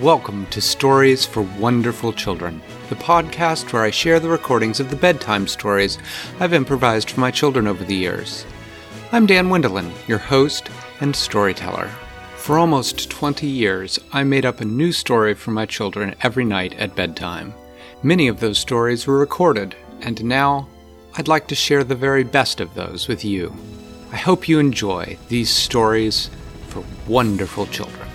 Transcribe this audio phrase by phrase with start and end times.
[0.00, 2.60] Welcome to Stories for Wonderful Children,
[2.90, 5.96] the podcast where I share the recordings of the bedtime stories
[6.38, 8.44] I've improvised for my children over the years.
[9.10, 10.68] I'm Dan Wendelin, your host
[11.00, 11.88] and storyteller.
[12.36, 16.74] For almost 20 years, I made up a new story for my children every night
[16.74, 17.54] at bedtime.
[18.02, 20.68] Many of those stories were recorded, and now
[21.14, 23.56] I'd like to share the very best of those with you.
[24.12, 26.28] I hope you enjoy these stories
[26.68, 28.05] for wonderful children.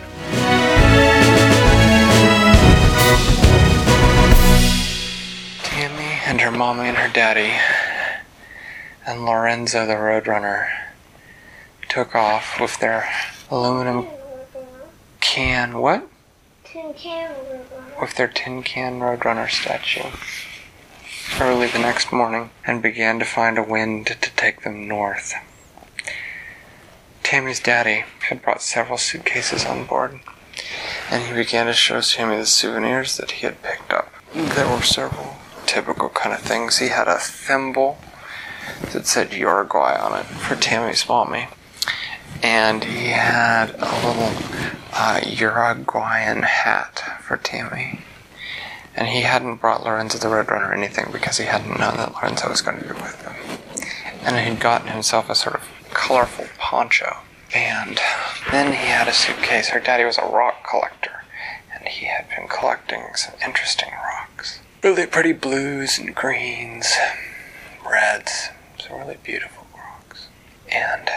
[6.61, 7.59] Tammy and her mommy and her daddy
[9.07, 10.69] and Lorenzo the Roadrunner
[11.89, 13.09] took off with their
[13.49, 14.05] aluminum
[15.21, 16.07] can what?
[16.63, 18.01] Tin can Roadrunner.
[18.01, 20.07] With their tin can Roadrunner statue.
[21.41, 25.33] Early the next morning and began to find a wind to take them north.
[27.23, 30.19] Tammy's daddy had brought several suitcases on board,
[31.09, 34.13] and he began to show Tammy the souvenirs that he had picked up.
[34.35, 35.37] There were several
[35.71, 36.79] typical kind of things.
[36.79, 37.97] He had a thimble
[38.91, 41.47] that said Uruguay on it for Tammy's mommy,
[42.43, 44.33] and he had a little
[44.91, 48.01] uh, Uruguayan hat for Tammy.
[48.93, 52.61] And he hadn't brought Lorenzo the Roadrunner anything because he hadn't known that Lorenzo was
[52.61, 53.87] going to be with him.
[54.23, 57.19] And he'd gotten himself a sort of colorful poncho.
[57.55, 57.97] And
[58.51, 59.69] then he had a suitcase.
[59.69, 61.23] Her daddy was a rock collector,
[61.73, 64.20] and he had been collecting some interesting rocks.
[64.83, 66.91] Really pretty blues and greens,
[67.87, 70.27] reds, some really beautiful rocks.
[70.71, 71.07] And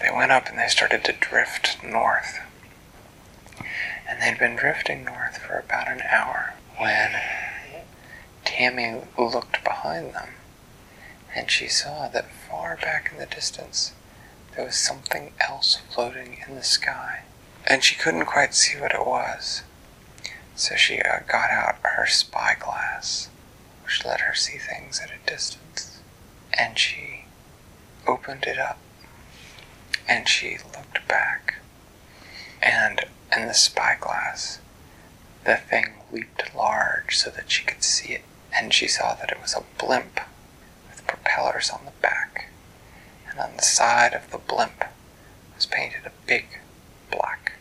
[0.00, 2.38] they went up and they started to drift north.
[4.08, 7.10] And they'd been drifting north for about an hour when
[8.44, 10.28] Tammy looked behind them
[11.34, 13.92] and she saw that far back in the distance
[14.54, 17.22] there was something else floating in the sky.
[17.66, 19.62] And she couldn't quite see what it was.
[20.56, 23.28] So she uh, got out her spyglass,
[23.84, 26.00] which let her see things at a distance.
[26.58, 27.26] And she
[28.06, 28.78] opened it up
[30.08, 31.56] and she looked back.
[32.62, 33.04] And
[33.36, 34.60] in the spyglass,
[35.44, 38.24] the thing leaped large so that she could see it.
[38.58, 40.20] And she saw that it was a blimp
[40.88, 42.48] with propellers on the back.
[43.28, 44.84] And on the side of the blimp
[45.54, 46.46] was painted a big
[47.10, 47.52] black.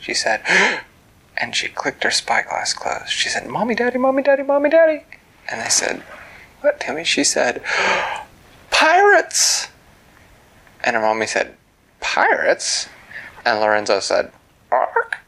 [0.00, 0.42] She said,
[1.36, 3.10] and she clicked her spyglass closed.
[3.10, 5.04] She said, Mommy, Daddy, Mommy, Daddy, Mommy, Daddy.
[5.50, 6.02] And they said,
[6.60, 7.04] What, Timmy?
[7.04, 7.62] She said,
[8.70, 9.68] Pirates!
[10.82, 11.54] And her mommy said,
[12.00, 12.88] Pirates?
[13.44, 14.32] And Lorenzo said,
[14.70, 15.18] Ark?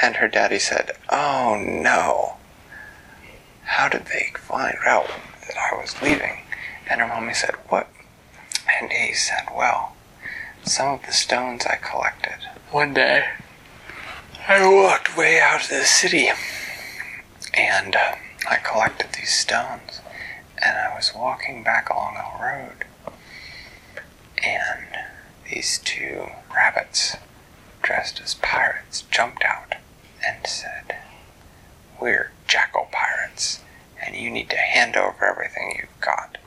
[0.00, 2.36] And her daddy said, Oh no.
[3.64, 5.08] How did they find out
[5.46, 6.42] that I was leaving?
[6.88, 7.88] And her mommy said, What?
[8.80, 9.94] And he said, Well,
[10.64, 12.48] some of the stones I collected.
[12.70, 13.24] One day,
[14.48, 16.28] I walked way out of the city
[17.54, 18.16] and uh,
[18.50, 20.00] I collected these stones.
[20.58, 22.84] And I was walking back along a road,
[24.44, 24.86] and
[25.50, 27.16] these two rabbits
[27.82, 29.74] dressed as pirates jumped out
[30.24, 30.96] and said,
[32.00, 33.60] We're jackal pirates,
[34.04, 36.38] and you need to hand over everything you've got.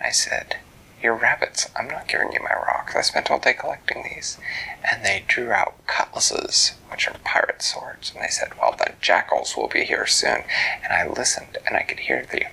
[0.00, 0.56] I said,
[1.00, 1.68] You're rabbits.
[1.76, 2.50] I'm not giving you my.
[2.96, 4.38] I spent all day collecting these.
[4.90, 8.12] And they drew out cutlasses, which are pirate swords.
[8.14, 10.44] And they said, Well, the jackals will be here soon.
[10.84, 12.46] And I listened, and I could hear the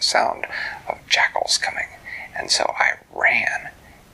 [0.00, 0.46] sound
[0.88, 1.88] of jackals coming.
[2.36, 3.70] And so I ran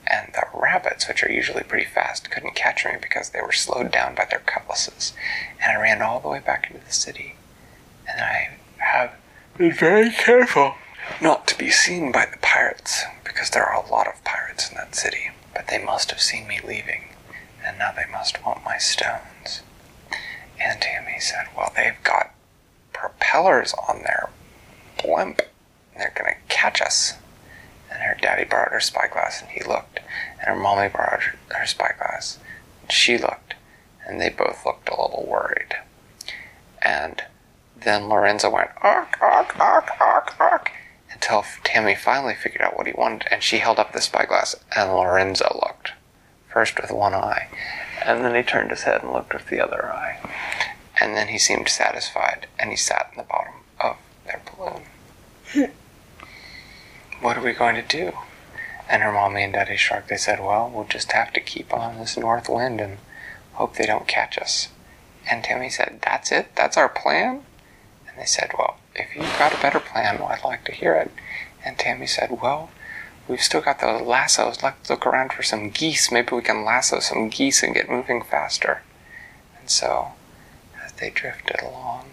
[0.07, 3.91] and the rabbits, which are usually pretty fast, couldn't catch me because they were slowed
[3.91, 5.13] down by their cutlasses.
[5.61, 7.35] And I ran all the way back into the city.
[8.09, 9.11] And I have
[9.57, 10.75] been very careful
[11.21, 13.03] not to be seen by the pirates,
[13.41, 15.31] because there are a lot of pirates in that city.
[15.55, 17.05] But they must have seen me leaving,
[17.65, 19.63] and now they must want my stones.
[20.59, 22.35] And Tammy said, Well, they've got
[22.93, 24.29] propellers on their
[25.03, 25.41] blimp.
[25.97, 27.15] They're to catch us.
[27.91, 30.01] And her daddy borrowed her spyglass and he looked.
[30.39, 32.37] And her mommy borrowed her, her spyglass
[32.83, 33.55] and she looked.
[34.05, 35.75] And they both looked a little worried.
[36.83, 37.23] And
[37.75, 40.71] then Lorenzo went, ark, ark, ark, ark, ark,
[41.13, 43.27] until Tammy finally figured out what he wanted.
[43.31, 45.91] And she held up the spyglass and Lorenzo looked.
[46.51, 47.47] First with one eye.
[48.03, 50.19] And then he turned his head and looked with the other eye.
[50.99, 54.83] And then he seemed satisfied and he sat in the bottom of their balloon.
[57.21, 58.13] what are we going to do?
[58.89, 60.09] And her mommy and daddy shrugged.
[60.09, 62.97] They said, Well, we'll just have to keep on this north wind and
[63.53, 64.67] hope they don't catch us.
[65.29, 66.55] And Tammy said, That's it?
[66.55, 67.45] That's our plan?
[68.09, 70.95] And they said, Well, if you've got a better plan, well, I'd like to hear
[70.95, 71.11] it.
[71.63, 72.69] And Tammy said, Well,
[73.27, 74.61] we've still got those lassos.
[74.63, 76.11] Let's look around for some geese.
[76.11, 78.81] Maybe we can lasso some geese and get moving faster.
[79.59, 80.13] And so,
[80.83, 82.09] as they drifted along,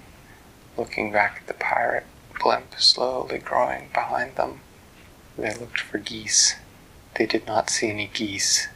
[0.76, 2.06] looking back at the pirate
[2.40, 4.60] blimp slowly growing behind them,
[5.36, 6.56] they looked for geese.
[7.14, 8.68] They did not see any geese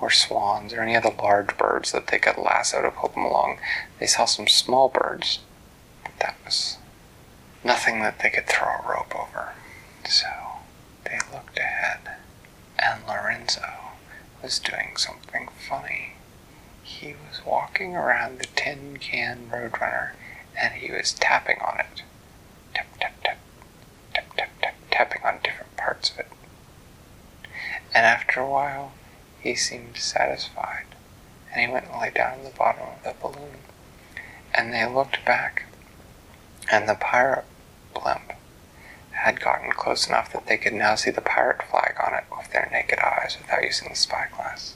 [0.00, 3.58] or swans or any other large birds that they could lasso to pull them along.
[3.98, 5.40] They saw some small birds,
[6.02, 6.78] but that was
[7.64, 9.52] nothing that they could throw a rope over.
[10.08, 10.26] So
[11.04, 12.00] they looked ahead,
[12.78, 13.68] and Lorenzo
[14.42, 16.14] was doing something funny.
[16.82, 20.12] He was walking around the tin can roadrunner
[20.60, 22.02] and he was tapping on it.
[22.74, 23.38] Tap, tap, tap,
[24.14, 26.28] tap, tap, tap, tapping on different parts of it.
[27.94, 28.92] And after a while,
[29.40, 30.86] he seemed satisfied,
[31.50, 33.58] and he went and lay down in the bottom of the balloon.
[34.54, 35.64] And they looked back,
[36.70, 37.44] and the pirate
[37.94, 38.32] blimp
[39.12, 42.50] had gotten close enough that they could now see the pirate flag on it with
[42.52, 44.74] their naked eyes without using the spyglass.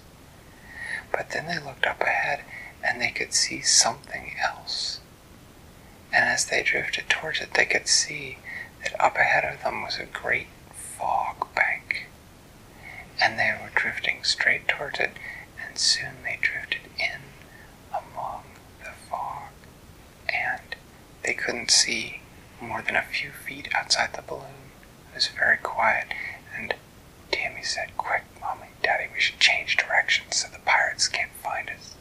[1.11, 2.41] But then they looked up ahead,
[2.83, 5.01] and they could see something else.
[6.13, 8.39] And as they drifted towards it, they could see
[8.83, 12.07] that up ahead of them was a great fog bank
[13.21, 15.13] and they were drifting straight towards it,
[15.65, 17.21] and soon they drifted in
[17.91, 18.43] among
[18.83, 19.51] the fog,
[20.29, 20.77] and
[21.23, 22.21] they couldn't see
[22.69, 24.73] more than a few feet outside the balloon.
[25.13, 26.07] It was very quiet,
[26.57, 26.75] and
[27.31, 31.95] Tammy said, Quick, Mommy, Daddy, we should change directions so the pirates can't find us.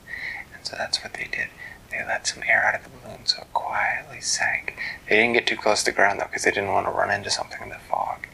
[0.56, 1.50] And so that's what they did.
[1.92, 4.76] They let some air out of the balloon so it quietly sank.
[5.08, 7.12] They didn't get too close to the ground though because they didn't want to run
[7.12, 8.28] into something in the fog.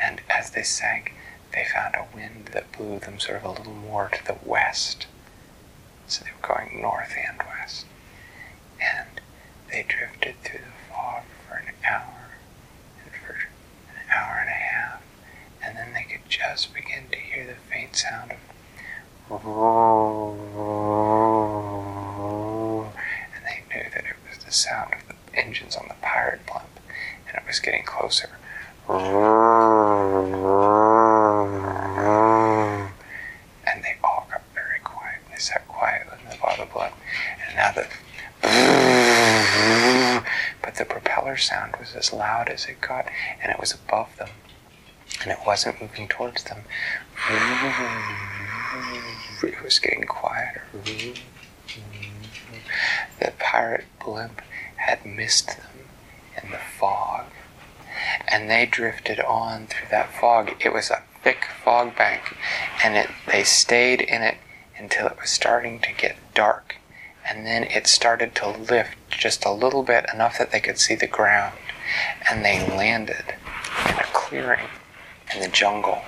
[0.00, 1.14] And as they sank,
[1.52, 5.06] they found a wind that blew them sort of a little more to the west.
[6.06, 7.86] So they were going north and west.
[8.80, 9.20] And
[9.70, 11.22] they drifted through the fog
[11.90, 12.30] hour,
[13.04, 15.02] and for an hour and a half,
[15.64, 18.38] and then they could just begin to hear the faint sound of
[23.30, 26.64] and they knew that it was the sound of the engines on the pirate blimp,
[27.26, 28.30] and it was getting closer.
[33.66, 35.18] And they all got very quiet.
[35.30, 36.94] They sat quietly in the bottom blimp.
[37.46, 37.86] And now the
[41.18, 43.06] propeller sound was as loud as it got,
[43.42, 44.28] and it was above them,
[45.22, 46.62] and it wasn't moving towards them.
[49.42, 50.62] It was getting quieter.
[53.18, 54.42] The pirate blimp
[54.76, 55.88] had missed them
[56.40, 57.26] in the fog,
[58.28, 60.52] and they drifted on through that fog.
[60.60, 62.36] It was a thick fog bank,
[62.84, 64.36] and it, they stayed in it
[64.78, 66.76] until it was starting to get dark,
[67.28, 70.94] and then it started to lift just a little bit, enough that they could see
[70.94, 71.54] the ground,
[72.30, 73.34] and they landed
[73.88, 74.66] in a clearing
[75.34, 76.02] in the jungle,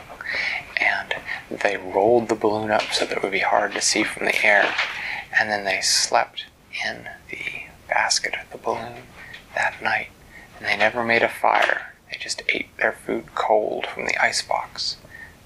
[0.81, 1.15] and
[1.51, 4.45] they rolled the balloon up so that it would be hard to see from the
[4.45, 4.75] air,
[5.39, 6.45] and then they slept
[6.87, 9.03] in the basket of the balloon
[9.55, 10.09] that night,
[10.59, 11.95] and they never made a fire.
[12.11, 14.97] They just ate their food cold from the icebox,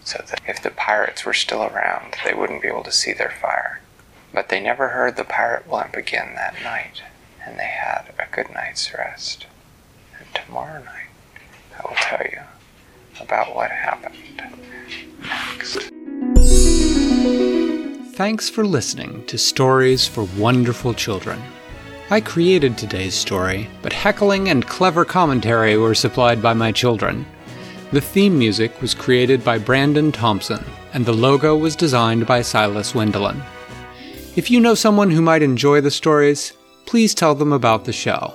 [0.05, 3.31] so that if the pirates were still around, they wouldn't be able to see their
[3.41, 3.81] fire.
[4.35, 7.03] But they never heard the pirate blimp again that night,
[7.47, 9.47] and they had a good night's rest.
[10.19, 11.11] And tomorrow night,
[11.79, 12.41] I will tell you
[13.21, 14.17] about what happened
[15.21, 15.89] next.
[18.17, 21.41] Thanks for listening to Stories for Wonderful Children.
[22.11, 27.25] I created today's story, but heckling and clever commentary were supplied by my children.
[27.93, 32.95] The theme music was created by Brandon Thompson, and the logo was designed by Silas
[32.95, 33.41] Wendelin.
[34.37, 36.55] If you know someone who might enjoy the stories,
[36.87, 38.35] please tell them about the show.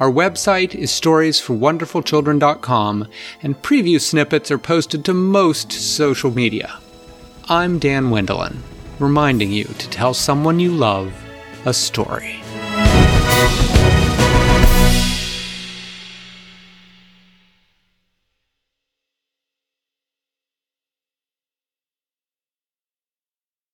[0.00, 3.08] Our website is storiesforwonderfulchildren.com,
[3.42, 6.78] and preview snippets are posted to most social media.
[7.46, 8.56] I'm Dan Wendelin,
[8.98, 11.12] reminding you to tell someone you love
[11.66, 12.37] a story.